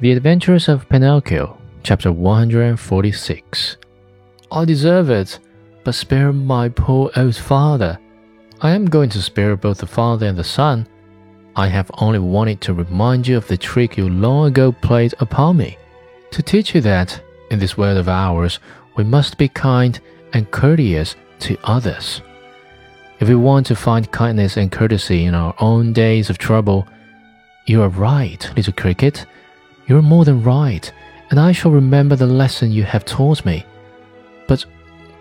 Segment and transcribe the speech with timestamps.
[0.00, 3.76] The Adventures of Pinocchio, chapter 146.
[4.50, 5.38] I deserve it,
[5.84, 8.00] but spare my poor old father.
[8.60, 10.88] I am going to spare both the father and the son.
[11.54, 15.58] I have only wanted to remind you of the trick you long ago played upon
[15.58, 15.78] me,
[16.32, 17.22] to teach you that,
[17.52, 18.58] in this world of ours,
[18.96, 20.00] we must be kind
[20.32, 22.20] and courteous to others.
[23.20, 26.88] If we want to find kindness and courtesy in our own days of trouble,
[27.66, 29.24] you are right, little cricket.
[29.86, 30.90] You are more than right,
[31.30, 33.66] and I shall remember the lesson you have taught me.
[34.48, 34.64] But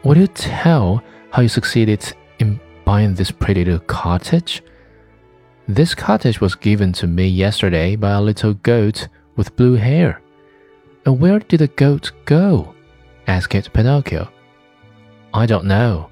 [0.03, 4.63] will you tell how you succeeded in buying this pretty little cottage?
[5.67, 10.22] This cottage was given to me yesterday by a little goat with blue hair.
[11.05, 12.73] And where did the goat go?
[13.27, 14.30] asked Pinocchio.
[15.34, 16.09] I don't know.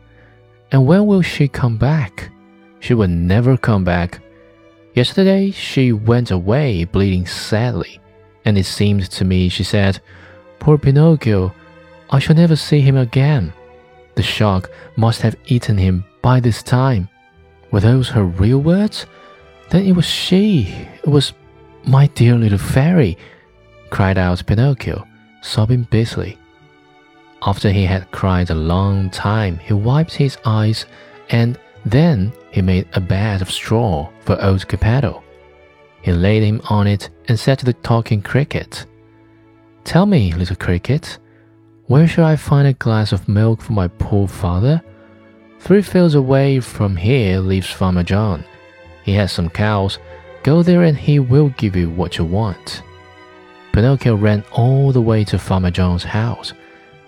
[0.73, 2.31] And when will she come back?
[2.79, 4.19] She will never come back.
[4.93, 8.01] Yesterday she went away bleeding sadly
[8.45, 9.99] and it seemed to me she said,
[10.59, 11.53] Poor Pinocchio,
[12.09, 13.53] I shall never see him again.
[14.15, 17.09] The shark must have eaten him by this time.
[17.71, 19.05] Were those her real words?
[19.69, 21.33] Then it was she, it was
[21.85, 23.17] my dear little fairy,
[23.89, 25.07] cried out Pinocchio,
[25.41, 26.37] sobbing bitterly.
[27.43, 30.85] After he had cried a long time, he wiped his eyes
[31.29, 35.23] and then he made a bed of straw for old Geppetto.
[36.01, 38.85] He laid him on it and said to the talking cricket,
[39.83, 41.19] Tell me, little cricket,
[41.87, 44.81] where shall I find a glass of milk for my poor father?
[45.59, 48.43] Three fields away from here lives Farmer John.
[49.03, 49.99] He has some cows.
[50.43, 52.81] Go there and he will give you what you want.
[53.73, 56.53] Pinocchio ran all the way to Farmer John's house.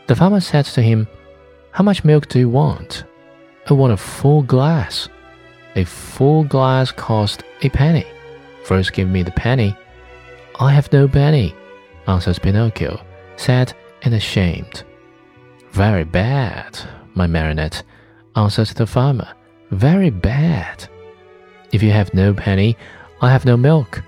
[0.07, 1.07] The farmer said to him,
[1.71, 3.05] How much milk do you want?
[3.69, 5.09] I want a full glass.
[5.75, 8.05] A full glass cost a penny.
[8.63, 9.75] First give me the penny.
[10.59, 11.53] I have no penny,
[12.07, 13.01] answers Pinocchio,
[13.35, 14.83] sad and ashamed.
[15.71, 16.79] Very bad,
[17.15, 17.83] my marionette,
[18.35, 19.27] answers the farmer.
[19.71, 20.87] Very bad.
[21.71, 22.77] If you have no penny,
[23.21, 24.03] I have no milk.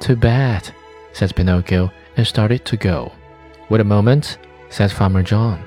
[0.00, 0.68] Too bad,
[1.12, 3.12] says Pinocchio and started to go.
[3.70, 5.62] Wait a moment, says Farmer John.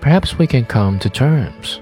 [0.00, 1.80] Perhaps we can come to terms.